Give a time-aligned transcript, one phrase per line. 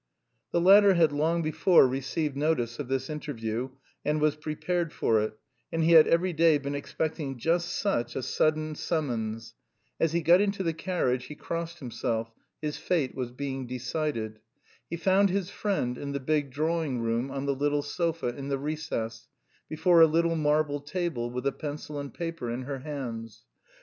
[0.51, 3.69] The latter had long before received notice of this interview
[4.03, 5.37] and was prepared for it,
[5.71, 9.53] and he had every day been expecting just such a sudden summons.
[9.99, 12.31] As he got into the carriage he crossed himself:
[12.63, 14.39] his fate was being decided.
[14.89, 18.57] He found his friend in the big drawing room on the little sofa in the
[18.57, 19.27] recess,
[19.69, 23.43] before a little marble table with a pencil and paper in her hands.